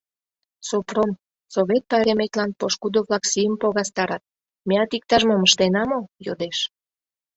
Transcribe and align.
—Сопром, 0.69 1.11
совет 1.53 1.83
пайреметлан 1.91 2.51
пошкудо-влак 2.59 3.23
сийым 3.31 3.55
погастарат, 3.61 4.23
меат 4.67 4.91
иктаж-мом 4.97 5.41
ыштена 5.47 5.83
мо?— 5.89 5.99
йодеш. 6.25 6.57